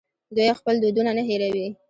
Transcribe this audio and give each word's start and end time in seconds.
دوی 0.35 0.57
خپل 0.59 0.75
دودونه 0.83 1.11
نه 1.17 1.23
هیروي. 1.29 1.67